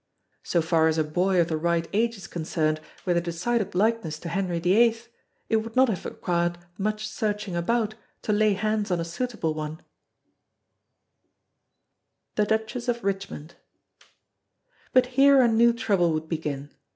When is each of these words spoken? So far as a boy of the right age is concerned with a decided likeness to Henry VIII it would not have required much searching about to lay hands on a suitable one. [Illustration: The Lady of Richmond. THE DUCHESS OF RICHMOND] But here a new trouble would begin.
So 0.41 0.63
far 0.63 0.87
as 0.87 0.97
a 0.97 1.03
boy 1.03 1.39
of 1.41 1.47
the 1.49 1.57
right 1.57 1.87
age 1.93 2.17
is 2.17 2.25
concerned 2.25 2.81
with 3.05 3.17
a 3.17 3.21
decided 3.21 3.75
likeness 3.75 4.17
to 4.21 4.29
Henry 4.29 4.57
VIII 4.57 4.95
it 5.47 5.57
would 5.57 5.75
not 5.75 5.89
have 5.89 6.05
required 6.05 6.57
much 6.75 7.07
searching 7.07 7.55
about 7.55 7.93
to 8.23 8.33
lay 8.33 8.53
hands 8.53 8.89
on 8.89 8.99
a 8.99 9.05
suitable 9.05 9.53
one. 9.53 9.73
[Illustration: 12.35 12.35
The 12.35 12.41
Lady 12.41 12.41
of 12.41 12.41
Richmond. 12.43 12.45
THE 12.49 12.57
DUCHESS 12.57 12.87
OF 12.87 13.03
RICHMOND] 13.03 13.55
But 14.91 15.05
here 15.17 15.39
a 15.39 15.47
new 15.47 15.71
trouble 15.71 16.13
would 16.13 16.27
begin. 16.27 16.71